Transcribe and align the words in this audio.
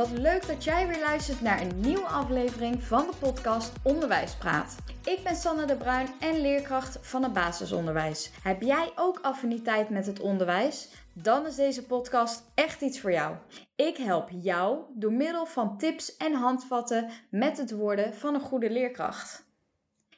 Wat 0.00 0.10
leuk 0.10 0.46
dat 0.46 0.64
jij 0.64 0.86
weer 0.86 1.00
luistert 1.00 1.40
naar 1.40 1.60
een 1.60 1.80
nieuwe 1.80 2.06
aflevering 2.06 2.82
van 2.82 3.06
de 3.06 3.16
podcast 3.18 3.72
Onderwijspraat. 3.82 4.76
Ik 5.04 5.20
ben 5.24 5.36
Sanne 5.36 5.64
de 5.64 5.76
Bruin 5.76 6.06
en 6.20 6.40
leerkracht 6.40 6.98
van 7.00 7.22
het 7.22 7.32
basisonderwijs. 7.32 8.30
Heb 8.42 8.62
jij 8.62 8.92
ook 8.96 9.18
affiniteit 9.22 9.90
met 9.90 10.06
het 10.06 10.20
onderwijs? 10.20 10.88
Dan 11.12 11.46
is 11.46 11.54
deze 11.54 11.86
podcast 11.86 12.44
echt 12.54 12.80
iets 12.80 13.00
voor 13.00 13.12
jou. 13.12 13.36
Ik 13.76 13.96
help 13.96 14.28
jou 14.42 14.78
door 14.94 15.12
middel 15.12 15.46
van 15.46 15.78
tips 15.78 16.16
en 16.16 16.34
handvatten 16.34 17.10
met 17.30 17.58
het 17.58 17.70
worden 17.70 18.14
van 18.14 18.34
een 18.34 18.40
goede 18.40 18.70
leerkracht. 18.70 19.44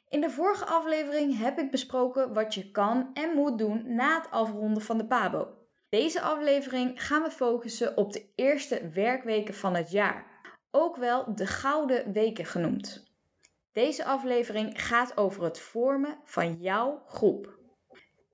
In 0.09 0.21
de 0.21 0.29
vorige 0.29 0.65
aflevering 0.65 1.37
heb 1.37 1.59
ik 1.59 1.71
besproken 1.71 2.33
wat 2.33 2.53
je 2.53 2.71
kan 2.71 3.09
en 3.13 3.35
moet 3.35 3.57
doen 3.57 3.95
na 3.95 4.15
het 4.17 4.31
afronden 4.31 4.83
van 4.83 4.97
de 4.97 5.05
PABO. 5.05 5.47
Deze 5.93 6.21
aflevering 6.21 7.05
gaan 7.05 7.23
we 7.23 7.31
focussen 7.31 7.97
op 7.97 8.13
de 8.13 8.25
eerste 8.35 8.89
werkweken 8.89 9.53
van 9.53 9.75
het 9.75 9.91
jaar, 9.91 10.25
ook 10.71 10.95
wel 10.95 11.35
de 11.35 11.47
gouden 11.47 12.11
weken 12.11 12.45
genoemd. 12.45 13.13
Deze 13.71 14.05
aflevering 14.05 14.81
gaat 14.81 15.17
over 15.17 15.43
het 15.43 15.59
vormen 15.59 16.17
van 16.23 16.53
jouw 16.53 17.03
groep. 17.07 17.57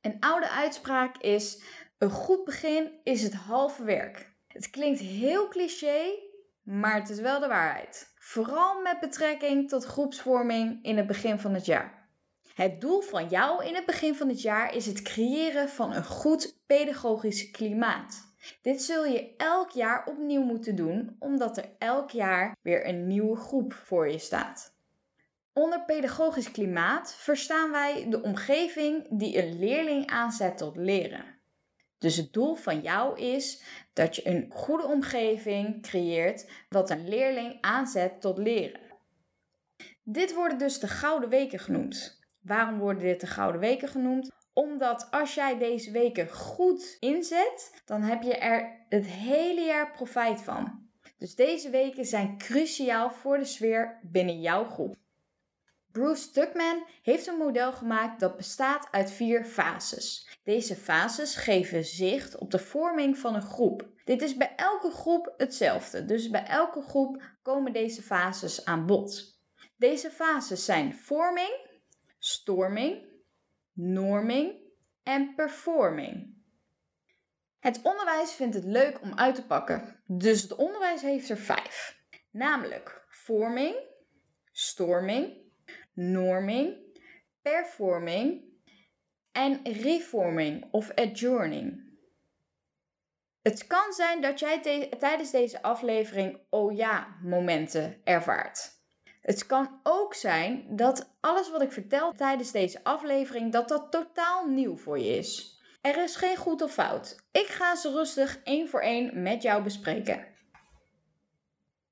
Een 0.01 0.17
oude 0.19 0.49
uitspraak 0.49 1.17
is: 1.17 1.63
een 1.97 2.09
goed 2.09 2.45
begin 2.45 2.91
is 3.03 3.23
het 3.23 3.33
halve 3.33 3.83
werk. 3.83 4.33
Het 4.47 4.69
klinkt 4.69 4.99
heel 4.99 5.47
cliché, 5.47 6.01
maar 6.63 6.95
het 6.95 7.09
is 7.09 7.19
wel 7.19 7.39
de 7.39 7.47
waarheid. 7.47 8.13
Vooral 8.15 8.81
met 8.81 8.99
betrekking 8.99 9.69
tot 9.69 9.85
groepsvorming 9.85 10.83
in 10.83 10.97
het 10.97 11.07
begin 11.07 11.39
van 11.39 11.53
het 11.53 11.65
jaar. 11.65 11.98
Het 12.59 12.81
doel 12.81 13.01
van 13.01 13.27
jou 13.27 13.65
in 13.65 13.75
het 13.75 13.85
begin 13.85 14.15
van 14.15 14.27
het 14.27 14.41
jaar 14.41 14.75
is 14.75 14.85
het 14.85 15.01
creëren 15.01 15.69
van 15.69 15.93
een 15.93 16.05
goed 16.05 16.59
pedagogisch 16.65 17.51
klimaat. 17.51 18.33
Dit 18.61 18.83
zul 18.83 19.05
je 19.05 19.35
elk 19.37 19.71
jaar 19.71 20.05
opnieuw 20.05 20.43
moeten 20.43 20.75
doen, 20.75 21.15
omdat 21.19 21.57
er 21.57 21.69
elk 21.77 22.09
jaar 22.09 22.55
weer 22.61 22.87
een 22.87 23.07
nieuwe 23.07 23.35
groep 23.35 23.73
voor 23.73 24.09
je 24.09 24.17
staat. 24.17 24.75
Onder 25.53 25.85
pedagogisch 25.85 26.51
klimaat 26.51 27.15
verstaan 27.15 27.71
wij 27.71 28.09
de 28.09 28.21
omgeving 28.21 29.07
die 29.09 29.43
een 29.43 29.59
leerling 29.59 30.07
aanzet 30.07 30.57
tot 30.57 30.75
leren. 30.75 31.39
Dus 31.97 32.15
het 32.15 32.33
doel 32.33 32.55
van 32.55 32.81
jou 32.81 33.19
is 33.19 33.63
dat 33.93 34.15
je 34.15 34.27
een 34.27 34.51
goede 34.53 34.85
omgeving 34.85 35.81
creëert 35.81 36.49
wat 36.69 36.89
een 36.89 37.07
leerling 37.09 37.57
aanzet 37.61 38.21
tot 38.21 38.37
leren. 38.37 38.81
Dit 40.03 40.33
worden 40.33 40.57
dus 40.57 40.79
de 40.79 40.87
gouden 40.87 41.29
weken 41.29 41.59
genoemd. 41.59 42.18
Waarom 42.41 42.79
worden 42.79 43.03
dit 43.03 43.21
de 43.21 43.27
gouden 43.27 43.61
weken 43.61 43.87
genoemd? 43.87 44.31
Omdat 44.53 45.07
als 45.11 45.33
jij 45.33 45.57
deze 45.57 45.91
weken 45.91 46.29
goed 46.29 46.97
inzet, 46.99 47.81
dan 47.85 48.01
heb 48.01 48.21
je 48.21 48.35
er 48.35 48.85
het 48.89 49.05
hele 49.05 49.61
jaar 49.61 49.91
profijt 49.91 50.41
van. 50.41 50.87
Dus 51.17 51.35
deze 51.35 51.69
weken 51.69 52.05
zijn 52.05 52.37
cruciaal 52.37 53.11
voor 53.11 53.37
de 53.37 53.45
sfeer 53.45 53.99
binnen 54.01 54.41
jouw 54.41 54.63
groep. 54.65 54.95
Bruce 55.91 56.31
Tuckman 56.31 56.85
heeft 57.01 57.27
een 57.27 57.37
model 57.37 57.73
gemaakt 57.73 58.19
dat 58.19 58.37
bestaat 58.37 58.87
uit 58.91 59.11
vier 59.11 59.45
fases. 59.45 60.37
Deze 60.43 60.75
fases 60.75 61.35
geven 61.35 61.85
zicht 61.85 62.37
op 62.37 62.51
de 62.51 62.59
vorming 62.59 63.17
van 63.17 63.35
een 63.35 63.41
groep. 63.41 63.87
Dit 64.03 64.21
is 64.21 64.37
bij 64.37 64.53
elke 64.55 64.91
groep 64.91 65.33
hetzelfde, 65.37 66.05
dus 66.05 66.29
bij 66.29 66.45
elke 66.45 66.81
groep 66.81 67.23
komen 67.41 67.73
deze 67.73 68.01
fases 68.01 68.65
aan 68.65 68.85
bod. 68.85 69.39
Deze 69.77 70.11
fases 70.11 70.65
zijn 70.65 70.95
vorming, 70.95 71.68
storming, 72.19 73.05
norming 73.73 74.55
en 75.03 75.35
performing. 75.35 76.37
Het 77.59 77.81
onderwijs 77.83 78.33
vindt 78.33 78.55
het 78.55 78.63
leuk 78.63 79.01
om 79.01 79.13
uit 79.13 79.35
te 79.35 79.45
pakken, 79.45 80.03
dus 80.05 80.41
het 80.41 80.55
onderwijs 80.55 81.01
heeft 81.01 81.29
er 81.29 81.37
vijf. 81.37 81.97
Namelijk 82.31 83.05
vorming, 83.09 83.75
storming, 84.51 85.37
norming, 85.93 86.77
performing 87.41 88.43
en 89.31 89.59
reforming 89.63 90.67
of 90.71 90.91
adjourning. 90.95 91.87
Het 93.41 93.67
kan 93.67 93.93
zijn 93.93 94.21
dat 94.21 94.39
jij 94.39 94.89
tijdens 94.99 95.31
deze 95.31 95.61
aflevering 95.61 96.39
oh 96.49 96.75
ja 96.75 97.17
momenten 97.21 98.01
ervaart. 98.03 98.78
Het 99.29 99.45
kan 99.45 99.79
ook 99.83 100.13
zijn 100.13 100.65
dat 100.69 101.17
alles 101.19 101.51
wat 101.51 101.61
ik 101.61 101.71
vertel 101.71 102.13
tijdens 102.13 102.51
deze 102.51 102.83
aflevering, 102.83 103.51
dat 103.51 103.67
dat 103.67 103.91
totaal 103.91 104.47
nieuw 104.47 104.77
voor 104.77 104.99
je 104.99 105.17
is. 105.17 105.59
Er 105.81 106.03
is 106.03 106.15
geen 106.15 106.35
goed 106.35 106.61
of 106.61 106.73
fout. 106.73 107.15
Ik 107.31 107.45
ga 107.45 107.75
ze 107.75 107.91
rustig 107.91 108.39
één 108.43 108.69
voor 108.69 108.81
één 108.81 109.21
met 109.21 109.41
jou 109.41 109.63
bespreken. 109.63 110.27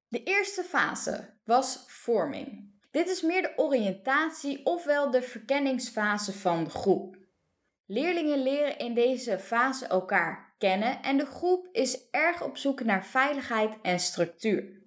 De 0.08 0.24
eerste 0.24 0.64
fase 0.64 1.34
was 1.46 1.84
vorming. 1.88 2.74
Dit 2.92 3.10
is 3.10 3.22
meer 3.22 3.42
de 3.42 3.54
oriëntatie 3.56 4.66
ofwel 4.66 5.12
de 5.12 5.22
verkenningsfase 5.22 6.34
van 6.34 6.64
de 6.64 6.70
groep. 6.70 7.18
Leerlingen 7.86 8.44
leren 8.44 8.78
in 8.78 8.94
deze 8.94 9.40
fase 9.40 9.86
elkaar 9.86 10.56
kennen 10.58 11.02
en 11.02 11.18
de 11.18 11.26
groep 11.26 11.70
is 11.72 12.10
erg 12.10 12.44
op 12.44 12.58
zoek 12.58 12.84
naar 12.84 13.06
veiligheid 13.06 13.78
en 13.82 14.00
structuur. 14.00 14.86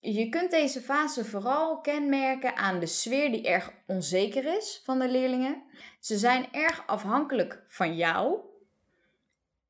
Je 0.00 0.28
kunt 0.28 0.50
deze 0.50 0.80
fase 0.80 1.24
vooral 1.24 1.80
kenmerken 1.80 2.56
aan 2.56 2.78
de 2.78 2.86
sfeer 2.86 3.30
die 3.30 3.48
erg 3.48 3.72
onzeker 3.86 4.56
is 4.56 4.80
van 4.84 4.98
de 4.98 5.08
leerlingen. 5.08 5.62
Ze 6.00 6.18
zijn 6.18 6.52
erg 6.52 6.86
afhankelijk 6.86 7.64
van 7.66 7.96
jou. 7.96 8.38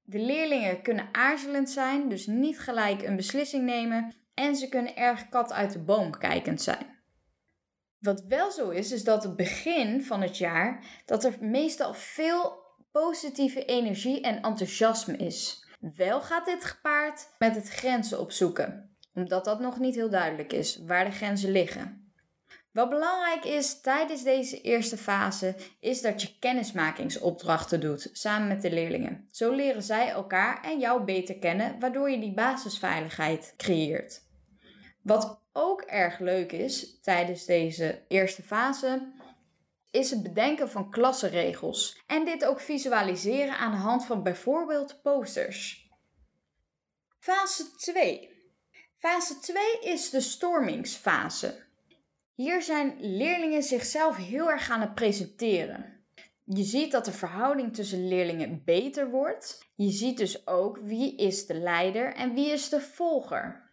De 0.03 0.19
leerlingen 0.19 0.83
kunnen 0.83 1.09
aarzelend 1.13 1.71
zijn, 1.71 2.09
dus 2.09 2.27
niet 2.27 2.61
gelijk 2.61 3.03
een 3.03 3.17
beslissing 3.17 3.65
nemen. 3.65 4.15
En 4.35 4.57
ze 4.57 4.69
kunnen 4.69 4.97
erg 4.97 5.29
kat 5.29 5.53
uit 5.53 5.73
de 5.73 5.79
boom 5.79 6.19
kijkend 6.19 6.63
zijn. 6.63 6.99
Wat 7.99 8.25
wel 8.25 8.51
zo 8.51 8.69
is, 8.69 8.93
is 8.93 9.05
dat 9.05 9.23
het 9.23 9.37
begin 9.37 10.05
van 10.05 10.21
het 10.23 10.39
jaar 10.39 10.85
dat 11.05 11.25
er 11.25 11.37
meestal 11.41 11.95
veel 11.95 12.67
positieve 12.93 13.65
energie 13.65 14.21
en 14.21 14.43
enthousiasme 14.43 15.17
is. 15.17 15.67
Wel 15.81 16.21
gaat 16.21 16.45
dit 16.45 16.65
gepaard 16.65 17.29
met 17.39 17.55
het 17.55 17.69
grenzen 17.69 18.21
opzoeken 18.21 18.97
omdat 19.19 19.45
dat 19.45 19.61
nog 19.61 19.79
niet 19.79 19.95
heel 19.95 20.11
duidelijk 20.11 20.53
is 20.53 20.79
waar 20.87 21.05
de 21.05 21.11
grenzen 21.11 21.51
liggen. 21.51 22.13
Wat 22.73 22.91
belangrijk 22.91 23.45
is 23.45 23.81
tijdens 23.81 24.23
deze 24.23 24.61
eerste 24.61 24.97
fase 24.97 25.57
is 25.81 26.01
dat 26.01 26.23
je 26.23 26.39
kennismakingsopdrachten 26.39 27.81
doet 27.81 28.11
samen 28.13 28.49
met 28.49 28.63
de 28.63 28.71
leerlingen. 28.71 29.29
Zo 29.31 29.53
leren 29.53 29.83
zij 29.83 30.09
elkaar 30.09 30.63
en 30.63 30.79
jou 30.79 31.05
beter 31.05 31.39
kennen, 31.39 31.79
waardoor 31.81 32.11
je 32.11 32.21
die 32.21 32.35
basisveiligheid 32.35 33.55
creëert. 33.57 34.23
Wat 35.03 35.43
ook 35.53 35.81
erg 35.81 36.19
leuk 36.19 36.53
is 36.53 37.01
tijdens 37.01 37.45
deze 37.45 38.05
eerste 38.09 38.43
fase, 38.43 39.13
is 39.91 40.11
het 40.11 40.23
bedenken 40.23 40.71
van 40.71 40.91
klassenregels 40.91 42.03
en 42.07 42.25
dit 42.25 42.45
ook 42.45 42.61
visualiseren 42.61 43.59
aan 43.59 43.71
de 43.71 43.77
hand 43.77 44.07
van 44.07 44.23
bijvoorbeeld 44.23 45.03
posters. 45.03 45.91
Fase 47.19 47.77
2 47.77 48.38
Fase 48.99 49.39
2 49.39 49.63
is 49.81 50.11
de 50.11 50.21
stormingsfase. 50.21 51.55
Hier 52.35 52.63
zijn 52.63 52.97
leerlingen 53.01 53.63
zichzelf 53.63 54.17
heel 54.17 54.51
erg 54.51 54.71
aan 54.71 54.81
het 54.81 54.95
presenteren. 54.95 56.05
Je 56.45 56.63
ziet 56.63 56.93
dat 56.93 57.05
de 57.05 57.13
verhouding 57.13 57.75
tussen 57.75 58.09
leerlingen 58.09 58.63
beter 58.65 59.11
wordt. 59.11 59.59
Je 59.75 59.91
ziet 59.91 60.19
dus 60.19 60.47
ook 60.47 60.79
wie 60.79 61.17
is 61.17 61.47
de 61.47 61.55
leider 61.55 62.15
en 62.15 62.35
wie 62.35 62.51
is 62.51 62.69
de 62.69 62.81
volger. 62.81 63.71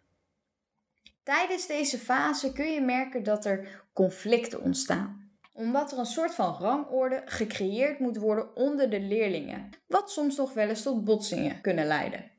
Tijdens 1.22 1.66
deze 1.66 1.98
fase 1.98 2.52
kun 2.52 2.72
je 2.72 2.80
merken 2.80 3.22
dat 3.22 3.44
er 3.44 3.84
conflicten 3.92 4.62
ontstaan 4.62 5.26
omdat 5.56 5.92
er 5.92 5.98
een 5.98 6.06
soort 6.06 6.34
van 6.34 6.56
rangorde 6.60 7.22
gecreëerd 7.24 7.98
moet 7.98 8.16
worden 8.16 8.56
onder 8.56 8.90
de 8.90 9.00
leerlingen, 9.00 9.70
wat 9.86 10.10
soms 10.10 10.36
nog 10.36 10.52
wel 10.52 10.68
eens 10.68 10.82
tot 10.82 11.04
botsingen 11.04 11.60
kunnen 11.60 11.86
leiden. 11.86 12.30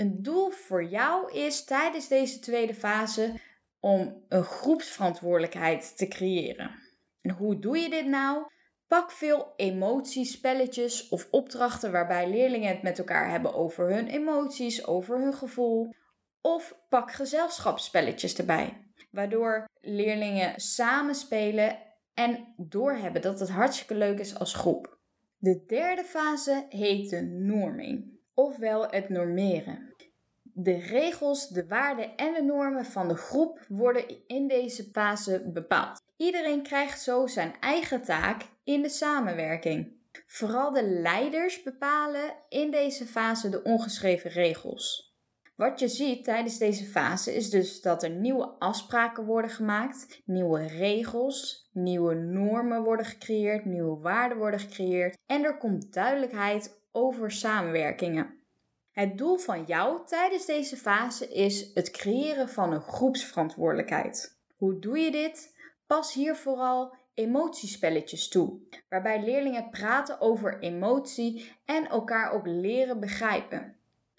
Een 0.00 0.22
doel 0.22 0.50
voor 0.50 0.84
jou 0.84 1.32
is 1.32 1.64
tijdens 1.64 2.08
deze 2.08 2.38
tweede 2.38 2.74
fase 2.74 3.34
om 3.80 4.24
een 4.28 4.42
groepsverantwoordelijkheid 4.42 5.96
te 5.96 6.08
creëren. 6.08 6.70
En 7.22 7.30
hoe 7.30 7.58
doe 7.58 7.78
je 7.78 7.90
dit 7.90 8.06
nou? 8.06 8.46
Pak 8.86 9.10
veel 9.10 9.52
emotiespelletjes 9.56 11.08
of 11.08 11.28
opdrachten 11.30 11.92
waarbij 11.92 12.30
leerlingen 12.30 12.68
het 12.68 12.82
met 12.82 12.98
elkaar 12.98 13.30
hebben 13.30 13.54
over 13.54 13.92
hun 13.94 14.06
emoties, 14.06 14.86
over 14.86 15.20
hun 15.20 15.34
gevoel. 15.34 15.94
Of 16.40 16.78
pak 16.88 17.12
gezelschapsspelletjes 17.12 18.34
erbij, 18.34 18.92
waardoor 19.10 19.68
leerlingen 19.80 20.60
samen 20.60 21.14
spelen 21.14 21.78
en 22.14 22.54
doorhebben 22.56 23.22
dat 23.22 23.40
het 23.40 23.50
hartstikke 23.50 23.94
leuk 23.94 24.18
is 24.18 24.38
als 24.38 24.54
groep. 24.54 24.98
De 25.36 25.64
derde 25.66 26.04
fase 26.04 26.66
heet 26.68 27.10
de 27.10 27.22
norming, 27.22 28.18
ofwel 28.34 28.90
het 28.90 29.08
normeren. 29.08 29.89
De 30.54 30.78
regels, 30.78 31.48
de 31.48 31.66
waarden 31.66 32.16
en 32.16 32.32
de 32.32 32.42
normen 32.42 32.84
van 32.84 33.08
de 33.08 33.16
groep 33.16 33.60
worden 33.68 34.26
in 34.26 34.48
deze 34.48 34.88
fase 34.92 35.50
bepaald. 35.52 36.00
Iedereen 36.16 36.62
krijgt 36.62 37.00
zo 37.00 37.26
zijn 37.26 37.54
eigen 37.60 38.02
taak 38.02 38.42
in 38.64 38.82
de 38.82 38.88
samenwerking. 38.88 39.98
Vooral 40.26 40.70
de 40.70 40.84
leiders 40.84 41.62
bepalen 41.62 42.34
in 42.48 42.70
deze 42.70 43.06
fase 43.06 43.48
de 43.48 43.62
ongeschreven 43.62 44.30
regels. 44.30 45.10
Wat 45.60 45.80
je 45.80 45.88
ziet 45.88 46.24
tijdens 46.24 46.58
deze 46.58 46.84
fase 46.84 47.34
is 47.34 47.50
dus 47.50 47.80
dat 47.80 48.02
er 48.02 48.10
nieuwe 48.10 48.46
afspraken 48.58 49.24
worden 49.24 49.50
gemaakt, 49.50 50.20
nieuwe 50.24 50.66
regels, 50.66 51.68
nieuwe 51.72 52.14
normen 52.14 52.82
worden 52.82 53.06
gecreëerd, 53.06 53.64
nieuwe 53.64 54.00
waarden 54.00 54.38
worden 54.38 54.60
gecreëerd 54.60 55.16
en 55.26 55.44
er 55.44 55.56
komt 55.56 55.92
duidelijkheid 55.92 56.82
over 56.92 57.30
samenwerkingen. 57.30 58.39
Het 59.00 59.18
doel 59.18 59.36
van 59.36 59.64
jou 59.64 60.06
tijdens 60.06 60.46
deze 60.46 60.76
fase 60.76 61.28
is 61.28 61.70
het 61.74 61.90
creëren 61.90 62.48
van 62.48 62.72
een 62.72 62.80
groepsverantwoordelijkheid. 62.80 64.38
Hoe 64.56 64.78
doe 64.78 64.98
je 64.98 65.10
dit? 65.10 65.56
Pas 65.86 66.14
hier 66.14 66.36
vooral 66.36 66.94
emotiespelletjes 67.14 68.28
toe, 68.28 68.58
waarbij 68.88 69.24
leerlingen 69.24 69.70
praten 69.70 70.20
over 70.20 70.58
emotie 70.58 71.52
en 71.64 71.88
elkaar 71.88 72.32
ook 72.32 72.46
leren 72.46 73.00
begrijpen. 73.00 73.76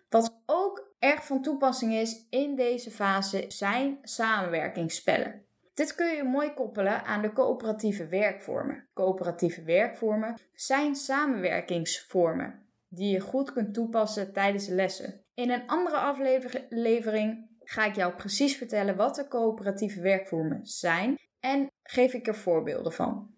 Wat 0.10 0.42
ook 0.46 0.94
erg 1.00 1.26
van 1.26 1.42
toepassing 1.42 1.94
is 1.94 2.26
in 2.30 2.56
deze 2.56 2.92
fase 2.92 3.46
zijn 3.48 3.98
samenwerkingsspellen. 4.02 5.46
Dit 5.74 5.96
kun 5.96 6.16
je 6.16 6.24
mooi 6.24 6.54
koppelen 6.54 7.04
aan 7.04 7.22
de 7.22 7.34
coöperatieve 7.34 8.08
werkvormen. 8.08 8.88
Coöperatieve 8.94 9.64
werkvormen 9.64 10.38
zijn 10.54 10.96
samenwerkingsvormen 10.96 12.70
die 12.94 13.12
je 13.12 13.20
goed 13.20 13.54
kunt 13.54 13.74
toepassen 13.74 14.34
tijdens 14.34 14.66
de 14.66 14.76
lessen. 14.76 15.24
In 15.34 15.50
een 15.50 15.68
andere 15.68 15.98
aflevering 15.98 17.50
ga 17.60 17.86
ik 17.86 17.96
jou 17.96 18.14
precies 18.14 18.58
vertellen 18.58 18.96
wat 18.96 19.16
de 19.16 19.28
coöperatieve 19.28 20.02
werkvormen 20.02 20.66
zijn 20.66 21.18
en 21.40 21.68
geef 21.84 22.14
ik 22.14 22.28
er 22.28 22.36
voorbeelden 22.36 22.94
van. 22.94 23.34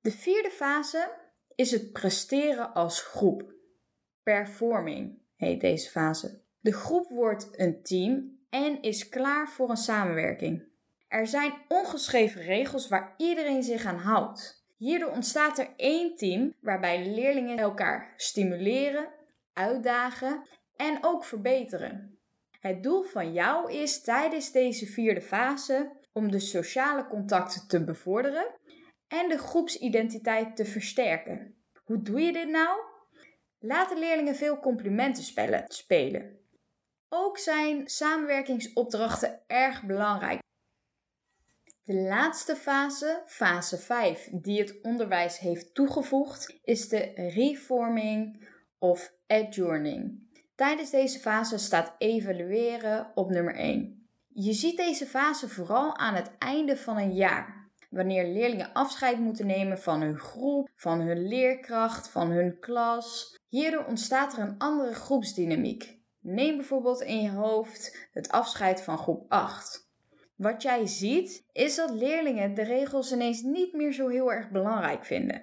De 0.00 0.10
vierde 0.10 0.50
fase 0.50 1.10
is 1.54 1.70
het 1.70 1.92
presteren 1.92 2.72
als 2.72 3.02
groep. 3.02 3.52
Performing 4.22 5.18
heet 5.36 5.60
deze 5.60 5.90
fase. 5.90 6.40
De 6.60 6.72
groep 6.72 7.08
wordt 7.08 7.48
een 7.52 7.82
team 7.82 8.38
en 8.50 8.82
is 8.82 9.08
klaar 9.08 9.48
voor 9.48 9.70
een 9.70 9.76
samenwerking. 9.76 10.66
Er 11.08 11.26
zijn 11.26 11.52
ongeschreven 11.68 12.42
regels 12.42 12.88
waar 12.88 13.14
iedereen 13.16 13.62
zich 13.62 13.84
aan 13.84 13.98
houdt. 13.98 14.57
Hierdoor 14.78 15.10
ontstaat 15.10 15.58
er 15.58 15.68
één 15.76 16.16
team 16.16 16.54
waarbij 16.60 17.06
leerlingen 17.06 17.58
elkaar 17.58 18.12
stimuleren, 18.16 19.08
uitdagen 19.52 20.48
en 20.76 20.98
ook 21.00 21.24
verbeteren. 21.24 22.18
Het 22.60 22.82
doel 22.82 23.02
van 23.02 23.32
jou 23.32 23.72
is 23.72 24.00
tijdens 24.00 24.52
deze 24.52 24.86
vierde 24.86 25.22
fase 25.22 25.96
om 26.12 26.30
de 26.30 26.38
sociale 26.38 27.06
contacten 27.06 27.68
te 27.68 27.84
bevorderen 27.84 28.54
en 29.08 29.28
de 29.28 29.38
groepsidentiteit 29.38 30.56
te 30.56 30.64
versterken. 30.64 31.62
Hoe 31.84 32.02
doe 32.02 32.20
je 32.20 32.32
dit 32.32 32.48
nou? 32.48 32.80
Laat 33.58 33.88
de 33.88 33.98
leerlingen 33.98 34.34
veel 34.34 34.58
complimenten 34.58 35.22
spelen. 35.68 36.38
Ook 37.08 37.38
zijn 37.38 37.88
samenwerkingsopdrachten 37.88 39.40
erg 39.46 39.82
belangrijk. 39.82 40.40
De 41.88 41.94
laatste 41.94 42.56
fase, 42.56 43.22
fase 43.26 43.78
5, 43.78 44.28
die 44.32 44.60
het 44.60 44.78
onderwijs 44.82 45.38
heeft 45.38 45.74
toegevoegd, 45.74 46.58
is 46.62 46.88
de 46.88 47.12
reforming 47.14 48.48
of 48.78 49.12
adjourning. 49.26 50.28
Tijdens 50.54 50.90
deze 50.90 51.18
fase 51.18 51.58
staat 51.58 51.94
evalueren 51.98 53.10
op 53.14 53.30
nummer 53.30 53.54
1. 53.54 54.08
Je 54.28 54.52
ziet 54.52 54.76
deze 54.76 55.06
fase 55.06 55.48
vooral 55.48 55.96
aan 55.96 56.14
het 56.14 56.30
einde 56.38 56.76
van 56.76 56.96
een 56.96 57.14
jaar, 57.14 57.70
wanneer 57.90 58.26
leerlingen 58.26 58.72
afscheid 58.72 59.18
moeten 59.18 59.46
nemen 59.46 59.78
van 59.78 60.00
hun 60.00 60.18
groep, 60.18 60.68
van 60.76 61.00
hun 61.00 61.28
leerkracht, 61.28 62.08
van 62.08 62.30
hun 62.30 62.58
klas. 62.58 63.38
Hierdoor 63.48 63.84
ontstaat 63.84 64.32
er 64.32 64.38
een 64.38 64.58
andere 64.58 64.94
groepsdynamiek. 64.94 65.98
Neem 66.20 66.56
bijvoorbeeld 66.56 67.00
in 67.00 67.22
je 67.22 67.30
hoofd 67.30 68.08
het 68.12 68.28
afscheid 68.30 68.82
van 68.82 68.98
groep 68.98 69.24
8. 69.28 69.87
Wat 70.38 70.62
jij 70.62 70.86
ziet 70.86 71.44
is 71.52 71.74
dat 71.74 71.90
leerlingen 71.90 72.54
de 72.54 72.62
regels 72.62 73.12
ineens 73.12 73.42
niet 73.42 73.72
meer 73.72 73.92
zo 73.92 74.08
heel 74.08 74.32
erg 74.32 74.50
belangrijk 74.50 75.04
vinden. 75.04 75.42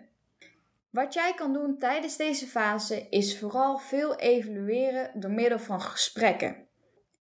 Wat 0.89 1.13
jij 1.13 1.33
kan 1.33 1.53
doen 1.53 1.77
tijdens 1.77 2.17
deze 2.17 2.47
fase 2.47 3.07
is 3.09 3.39
vooral 3.39 3.77
veel 3.77 4.15
evalueren 4.15 5.11
door 5.13 5.31
middel 5.31 5.59
van 5.59 5.81
gesprekken. 5.81 6.67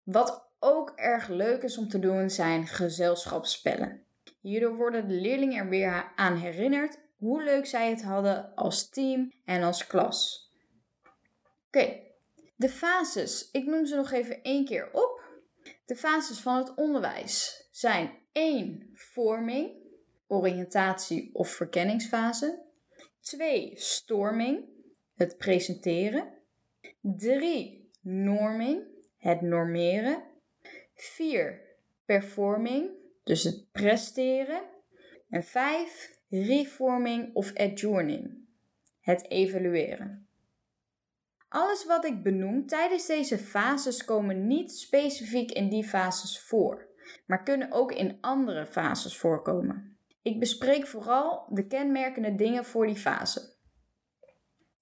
Wat 0.02 0.48
ook 0.58 0.92
erg 0.96 1.28
leuk 1.28 1.62
is 1.62 1.78
om 1.78 1.88
te 1.88 1.98
doen 1.98 2.30
zijn 2.30 2.66
gezelschapsspellen. 2.66 4.02
Hierdoor 4.40 4.76
worden 4.76 5.08
de 5.08 5.14
leerlingen 5.14 5.58
er 5.58 5.68
weer 5.68 6.12
aan 6.16 6.36
herinnerd 6.36 6.98
hoe 7.16 7.42
leuk 7.42 7.66
zij 7.66 7.90
het 7.90 8.02
hadden 8.02 8.54
als 8.54 8.88
team 8.88 9.32
en 9.44 9.62
als 9.62 9.86
klas. 9.86 10.50
Oké, 11.66 12.00
de 12.56 12.68
fases. 12.68 13.48
Ik 13.52 13.66
noem 13.66 13.86
ze 13.86 13.96
nog 13.96 14.10
even 14.10 14.42
één 14.42 14.64
keer 14.64 14.88
op. 14.92 15.20
De 15.92 15.98
fases 15.98 16.40
van 16.40 16.56
het 16.56 16.74
onderwijs 16.74 17.68
zijn 17.70 18.10
1. 18.32 18.90
Vorming, 18.94 19.72
oriëntatie 20.26 21.30
of 21.32 21.48
verkenningsfase. 21.48 22.62
2. 23.20 23.72
Storming, 23.74 24.64
het 25.14 25.38
presenteren. 25.38 26.32
3. 27.00 27.90
Norming, 28.00 28.82
het 29.18 29.40
normeren. 29.40 30.22
4. 30.94 31.60
Performing, 32.04 32.90
dus 33.24 33.42
het 33.42 33.72
presteren. 33.72 34.62
En 35.28 35.44
5. 35.44 36.18
Reforming 36.28 37.34
of 37.34 37.56
adjourning, 37.56 38.38
het 39.00 39.30
evalueren. 39.30 40.28
Alles 41.52 41.86
wat 41.86 42.04
ik 42.04 42.22
benoem 42.22 42.66
tijdens 42.66 43.06
deze 43.06 43.38
fases 43.38 44.04
komen 44.04 44.46
niet 44.46 44.72
specifiek 44.72 45.50
in 45.50 45.68
die 45.68 45.84
fases 45.84 46.40
voor, 46.40 46.86
maar 47.26 47.42
kunnen 47.42 47.72
ook 47.72 47.92
in 47.92 48.18
andere 48.20 48.66
fases 48.66 49.18
voorkomen. 49.18 49.96
Ik 50.22 50.40
bespreek 50.40 50.86
vooral 50.86 51.46
de 51.48 51.66
kenmerkende 51.66 52.34
dingen 52.34 52.64
voor 52.64 52.86
die 52.86 52.96
fase. 52.96 53.50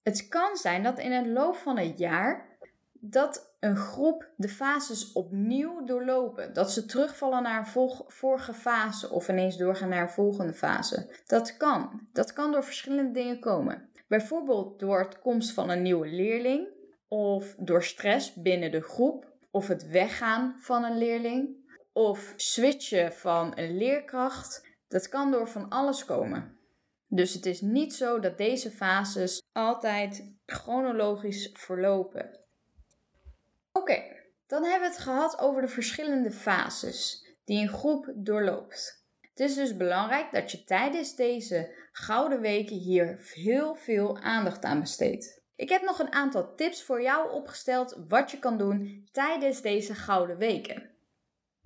Het 0.03 0.27
kan 0.27 0.55
zijn 0.55 0.83
dat 0.83 0.99
in 0.99 1.11
het 1.11 1.27
loop 1.27 1.55
van 1.55 1.77
het 1.77 1.99
jaar 1.99 2.57
dat 2.93 3.55
een 3.59 3.77
groep 3.77 4.29
de 4.35 4.49
fases 4.49 5.11
opnieuw 5.11 5.85
doorlopen. 5.85 6.53
Dat 6.53 6.71
ze 6.71 6.85
terugvallen 6.85 7.43
naar 7.43 7.59
een 7.59 7.91
vorige 8.07 8.53
fase 8.53 9.09
of 9.09 9.29
ineens 9.29 9.57
doorgaan 9.57 9.89
naar 9.89 10.01
een 10.01 10.09
volgende 10.09 10.53
fase. 10.53 11.15
Dat 11.25 11.57
kan. 11.57 12.07
Dat 12.13 12.33
kan 12.33 12.51
door 12.51 12.63
verschillende 12.63 13.11
dingen 13.11 13.39
komen. 13.39 13.89
Bijvoorbeeld 14.11 14.79
door 14.79 14.99
het 14.99 15.19
komst 15.19 15.51
van 15.51 15.69
een 15.69 15.81
nieuwe 15.81 16.07
leerling, 16.07 16.67
of 17.07 17.55
door 17.57 17.83
stress 17.83 18.33
binnen 18.33 18.71
de 18.71 18.81
groep, 18.81 19.31
of 19.51 19.67
het 19.67 19.87
weggaan 19.87 20.55
van 20.59 20.83
een 20.83 20.97
leerling, 20.97 21.55
of 21.93 22.33
switchen 22.35 23.13
van 23.13 23.51
een 23.55 23.77
leerkracht. 23.77 24.67
Dat 24.87 25.09
kan 25.09 25.31
door 25.31 25.47
van 25.47 25.69
alles 25.69 26.05
komen. 26.05 26.59
Dus 27.07 27.33
het 27.33 27.45
is 27.45 27.61
niet 27.61 27.93
zo 27.93 28.19
dat 28.19 28.37
deze 28.37 28.71
fases 28.71 29.41
altijd 29.51 30.33
chronologisch 30.45 31.49
verlopen. 31.53 32.39
Oké, 33.71 34.03
dan 34.47 34.63
hebben 34.63 34.89
we 34.89 34.95
het 34.95 35.03
gehad 35.03 35.39
over 35.39 35.61
de 35.61 35.67
verschillende 35.67 36.31
fases 36.31 37.27
die 37.45 37.61
een 37.61 37.73
groep 37.73 38.11
doorloopt. 38.15 39.00
Het 39.41 39.49
is 39.49 39.55
dus 39.55 39.77
belangrijk 39.77 40.31
dat 40.31 40.51
je 40.51 40.63
tijdens 40.63 41.15
deze 41.15 41.71
gouden 41.91 42.41
weken 42.41 42.75
hier 42.75 43.31
heel 43.33 43.75
veel 43.75 44.17
aandacht 44.19 44.63
aan 44.63 44.79
besteedt. 44.79 45.41
Ik 45.55 45.69
heb 45.69 45.81
nog 45.81 45.99
een 45.99 46.13
aantal 46.13 46.55
tips 46.55 46.83
voor 46.83 47.01
jou 47.01 47.31
opgesteld 47.31 48.03
wat 48.07 48.31
je 48.31 48.39
kan 48.39 48.57
doen 48.57 49.07
tijdens 49.11 49.61
deze 49.61 49.95
gouden 49.95 50.37
weken. 50.37 50.89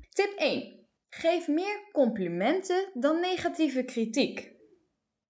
Tip 0.09 0.33
1. 0.37 0.87
Geef 1.09 1.47
meer 1.47 1.89
complimenten 1.91 2.89
dan 2.93 3.19
negatieve 3.19 3.83
kritiek. 3.83 4.51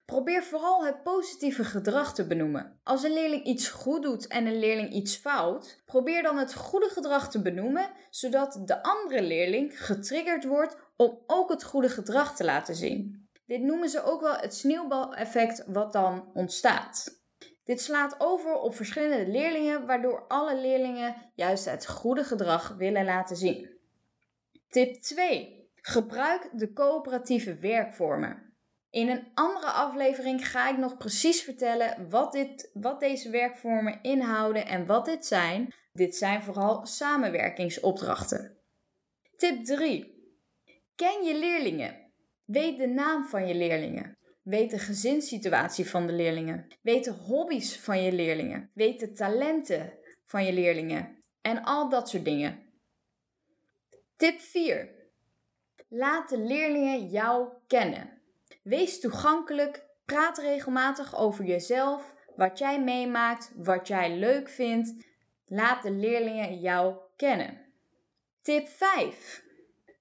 Probeer 0.06 0.44
vooral 0.44 0.86
het 0.86 1.04
positieve 1.04 1.64
gedrag 1.64 2.14
te 2.14 2.28
benoemen. 2.28 2.80
Als 2.84 3.04
een 3.04 3.14
leerling 3.14 3.44
iets 3.44 3.70
goed 3.70 4.04
doet 4.04 4.28
en 4.28 4.46
een 4.46 4.60
leerling 4.60 4.94
iets 4.94 5.16
fout, 5.16 5.82
probeer 5.86 6.24
dan 6.24 6.38
het 6.38 6.56
goede 6.56 6.90
gedrag 6.90 7.32
te 7.32 7.42
benoemen, 7.42 7.90
zodat 8.10 8.62
de 8.66 8.84
andere 8.84 9.22
leerling 9.22 9.86
getriggerd 9.86 10.46
wordt 10.46 10.78
om 10.96 11.20
ook 11.28 11.50
het 11.50 11.64
goede 11.64 11.90
gedrag 11.90 12.36
te 12.36 12.44
laten 12.44 12.76
zien. 12.76 13.30
Dit 13.46 13.62
noemen 13.62 13.90
ze 13.90 14.04
ook 14.04 14.22
wel 14.22 14.36
het 14.36 14.56
sneeuwbaleffect 14.56 15.64
wat 15.68 15.94
dan 15.94 16.32
ontstaat. 16.34 17.24
Dit 17.64 17.82
slaat 17.82 18.16
over 18.18 18.54
op 18.54 18.76
verschillende 18.76 19.32
leerlingen, 19.32 19.86
waardoor 19.86 20.28
alle 20.28 20.58
leerlingen 20.58 21.16
juist 21.36 21.66
het 21.66 21.88
goede 21.88 22.24
gedrag 22.24 22.76
willen 22.78 23.06
laten 23.06 23.36
zien. 23.36 23.70
Tip 24.70 24.96
2. 24.96 25.70
Gebruik 25.76 26.50
de 26.54 26.74
coöperatieve 26.74 27.56
werkvormen. 27.56 28.55
In 28.96 29.10
een 29.10 29.28
andere 29.34 29.68
aflevering 29.68 30.48
ga 30.48 30.70
ik 30.70 30.78
nog 30.78 30.98
precies 30.98 31.42
vertellen 31.42 32.10
wat, 32.10 32.32
dit, 32.32 32.70
wat 32.74 33.00
deze 33.00 33.30
werkvormen 33.30 34.00
inhouden 34.02 34.66
en 34.66 34.86
wat 34.86 35.06
dit 35.06 35.26
zijn. 35.26 35.74
Dit 35.94 36.16
zijn 36.16 36.44
vooral 36.44 36.86
samenwerkingsopdrachten. 36.86 38.58
Tip 39.38 39.66
3. 39.66 40.34
Ken 40.96 41.24
je 41.24 41.38
leerlingen. 41.40 42.12
Weet 42.46 42.78
de 42.78 42.88
naam 42.88 43.26
van 43.26 43.48
je 43.48 43.56
leerlingen. 43.56 44.18
Weet 44.42 44.70
de 44.70 44.80
gezinssituatie 44.80 45.90
van 45.90 46.08
de 46.08 46.14
leerlingen. 46.14 46.68
Weet 46.82 47.04
de 47.04 47.12
hobby's 47.12 47.80
van 47.80 48.04
je 48.04 48.12
leerlingen. 48.12 48.72
Weet 48.74 49.00
de 49.00 49.12
talenten 49.12 49.94
van 50.24 50.46
je 50.46 50.54
leerlingen. 50.54 51.24
En 51.42 51.64
al 51.64 51.90
dat 51.90 52.10
soort 52.10 52.26
dingen. 52.26 52.64
Tip 54.16 54.40
4. 54.40 54.90
Laat 55.88 56.30
de 56.30 56.38
leerlingen 56.38 57.10
jou 57.10 57.50
kennen. 57.68 58.15
Wees 58.66 59.00
toegankelijk, 59.00 59.86
praat 60.06 60.38
regelmatig 60.38 61.18
over 61.18 61.46
jezelf, 61.46 62.16
wat 62.36 62.58
jij 62.58 62.84
meemaakt, 62.84 63.52
wat 63.56 63.88
jij 63.88 64.18
leuk 64.18 64.50
vindt. 64.50 65.06
Laat 65.46 65.84
de 65.84 65.92
leerlingen 65.92 66.60
jou 66.60 66.96
kennen. 67.16 67.74
Tip 68.42 68.68
5. 68.68 69.44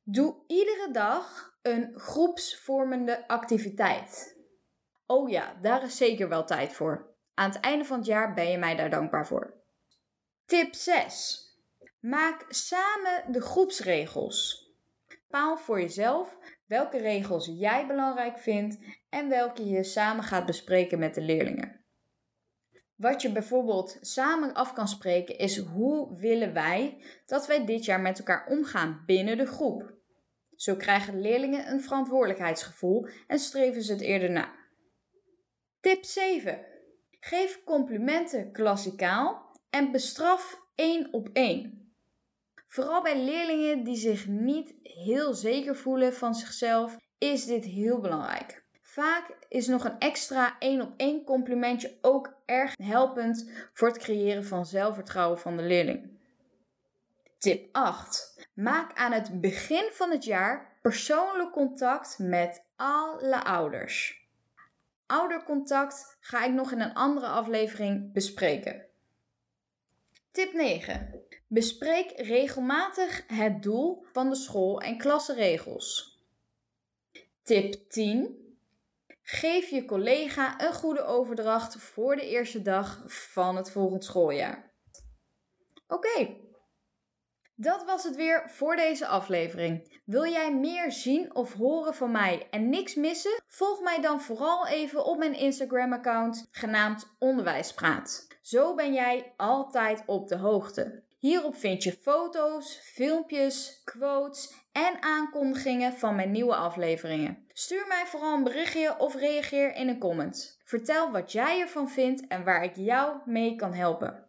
Doe 0.02 0.36
iedere 0.46 0.88
dag 0.92 1.54
een 1.62 1.92
groepsvormende 1.96 3.28
activiteit. 3.28 4.38
Oh 5.06 5.30
ja, 5.30 5.56
daar 5.60 5.82
is 5.82 5.96
zeker 5.96 6.28
wel 6.28 6.44
tijd 6.44 6.72
voor. 6.72 7.14
Aan 7.34 7.50
het 7.50 7.60
einde 7.60 7.84
van 7.84 7.98
het 7.98 8.06
jaar 8.06 8.34
ben 8.34 8.50
je 8.50 8.58
mij 8.58 8.76
daar 8.76 8.90
dankbaar 8.90 9.26
voor. 9.26 9.54
Tip 10.46 10.74
6. 10.74 11.42
Maak 12.00 12.44
samen 12.48 13.32
de 13.32 13.40
groepsregels. 13.40 14.68
Bepaal 15.08 15.56
voor 15.56 15.80
jezelf 15.80 16.36
welke 16.66 16.98
regels 16.98 17.50
jij 17.58 17.86
belangrijk 17.86 18.38
vindt 18.38 18.78
en 19.08 19.28
welke 19.28 19.68
je 19.68 19.84
samen 19.84 20.24
gaat 20.24 20.46
bespreken 20.46 20.98
met 20.98 21.14
de 21.14 21.20
leerlingen. 21.20 21.84
Wat 22.94 23.22
je 23.22 23.32
bijvoorbeeld 23.32 23.98
samen 24.00 24.54
af 24.54 24.72
kan 24.72 24.88
spreken 24.88 25.38
is 25.38 25.58
hoe 25.58 26.18
willen 26.18 26.52
wij 26.52 27.04
dat 27.26 27.46
wij 27.46 27.66
dit 27.66 27.84
jaar 27.84 28.00
met 28.00 28.18
elkaar 28.18 28.46
omgaan 28.46 29.02
binnen 29.06 29.36
de 29.36 29.46
groep. 29.46 29.92
Zo 30.56 30.76
krijgen 30.76 31.20
leerlingen 31.20 31.70
een 31.70 31.80
verantwoordelijkheidsgevoel 31.80 33.08
en 33.26 33.38
streven 33.38 33.82
ze 33.82 33.92
het 33.92 34.00
eerder 34.00 34.30
na. 34.30 34.52
Tip 35.80 36.04
7. 36.04 36.66
Geef 37.20 37.64
complimenten 37.64 38.52
klassikaal 38.52 39.58
en 39.70 39.92
bestraf 39.92 40.62
één 40.74 41.12
op 41.12 41.28
één. 41.32 41.83
Vooral 42.74 43.02
bij 43.02 43.24
leerlingen 43.24 43.84
die 43.84 43.96
zich 43.96 44.26
niet 44.26 44.74
heel 44.82 45.34
zeker 45.34 45.76
voelen 45.76 46.14
van 46.14 46.34
zichzelf, 46.34 46.96
is 47.18 47.44
dit 47.46 47.64
heel 47.64 48.00
belangrijk. 48.00 48.64
Vaak 48.82 49.36
is 49.48 49.66
nog 49.66 49.84
een 49.84 49.98
extra 49.98 50.56
één 50.58 50.80
op 50.80 50.92
één 50.96 51.24
complimentje 51.24 51.98
ook 52.00 52.34
erg 52.44 52.72
helpend 52.82 53.50
voor 53.72 53.88
het 53.88 53.98
creëren 53.98 54.44
van 54.44 54.66
zelfvertrouwen 54.66 55.38
van 55.38 55.56
de 55.56 55.62
leerling. 55.62 56.18
Tip 57.38 57.68
8. 57.72 58.48
Maak 58.54 58.98
aan 58.98 59.12
het 59.12 59.40
begin 59.40 59.88
van 59.92 60.10
het 60.10 60.24
jaar 60.24 60.78
persoonlijk 60.82 61.52
contact 61.52 62.18
met 62.18 62.64
alle 62.76 63.44
ouders. 63.44 64.26
Oudercontact 65.06 66.16
ga 66.20 66.44
ik 66.44 66.52
nog 66.52 66.72
in 66.72 66.80
een 66.80 66.94
andere 66.94 67.26
aflevering 67.26 68.12
bespreken. 68.12 68.92
Tip 70.34 70.52
9. 70.52 71.22
Bespreek 71.48 72.12
regelmatig 72.16 73.24
het 73.26 73.62
doel 73.62 74.06
van 74.12 74.28
de 74.28 74.34
school 74.36 74.80
en 74.80 74.98
klassenregels. 74.98 76.18
Tip 77.42 77.90
10. 77.90 78.56
Geef 79.22 79.70
je 79.70 79.84
collega 79.84 80.60
een 80.60 80.74
goede 80.74 81.04
overdracht 81.04 81.76
voor 81.76 82.16
de 82.16 82.28
eerste 82.28 82.62
dag 82.62 83.02
van 83.06 83.56
het 83.56 83.70
volgend 83.70 84.04
schooljaar. 84.04 84.72
Oké, 85.86 86.36
dat 87.56 87.84
was 87.84 88.04
het 88.04 88.16
weer 88.16 88.42
voor 88.46 88.76
deze 88.76 89.06
aflevering. 89.06 90.00
Wil 90.04 90.26
jij 90.26 90.54
meer 90.54 90.92
zien 90.92 91.34
of 91.34 91.52
horen 91.52 91.94
van 91.94 92.10
mij 92.10 92.46
en 92.50 92.68
niks 92.68 92.94
missen? 92.94 93.42
Volg 93.46 93.80
mij 93.80 94.00
dan 94.00 94.20
vooral 94.20 94.66
even 94.66 95.04
op 95.04 95.18
mijn 95.18 95.34
Instagram-account 95.34 96.48
genaamd 96.50 97.14
Onderwijspraat. 97.18 98.26
Zo 98.42 98.74
ben 98.74 98.92
jij 98.92 99.32
altijd 99.36 100.02
op 100.06 100.28
de 100.28 100.36
hoogte. 100.36 101.02
Hierop 101.18 101.56
vind 101.56 101.82
je 101.82 101.92
foto's, 101.92 102.80
filmpjes, 102.82 103.80
quotes 103.84 104.54
en 104.72 105.02
aankondigingen 105.02 105.92
van 105.92 106.14
mijn 106.14 106.30
nieuwe 106.30 106.54
afleveringen. 106.54 107.46
Stuur 107.52 107.86
mij 107.86 108.06
vooral 108.06 108.34
een 108.34 108.44
berichtje 108.44 108.98
of 108.98 109.14
reageer 109.14 109.74
in 109.74 109.88
een 109.88 109.98
comment. 109.98 110.58
Vertel 110.64 111.10
wat 111.10 111.32
jij 111.32 111.60
ervan 111.60 111.90
vindt 111.90 112.26
en 112.26 112.44
waar 112.44 112.64
ik 112.64 112.76
jou 112.76 113.18
mee 113.24 113.56
kan 113.56 113.72
helpen. 113.72 114.23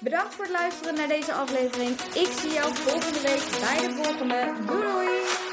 Bedankt 0.00 0.34
voor 0.34 0.44
het 0.44 0.52
luisteren 0.52 0.94
naar 0.94 1.08
deze 1.08 1.32
aflevering. 1.32 2.00
Ik 2.00 2.28
zie 2.40 2.52
jou 2.52 2.74
volgende 2.74 3.20
week 3.20 3.60
bij 3.60 3.88
de 3.88 3.94
volgende. 4.02 4.52
Doei 4.66 4.82
doei! 4.82 5.47